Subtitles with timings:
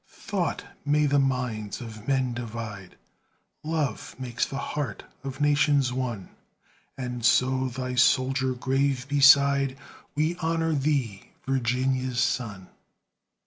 [0.09, 2.97] Thought may the minds of men divide,
[3.61, 6.29] Love makes the heart of nations one,
[6.97, 9.77] And so, thy soldier grave beside,
[10.15, 12.69] We honor thee, Virginia's son.